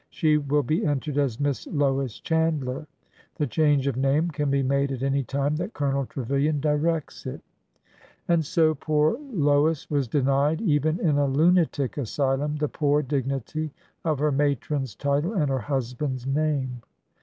[0.09, 2.87] She will be entered as Miss Lois Chandler.
[3.35, 7.39] The change of name can be made at any time that Colonel Trevilian directs it."
[8.27, 13.69] And so poor Lois was denied, even in a lunatic asylum, the poor dignity
[14.03, 16.81] of her matron's title and her husband's name.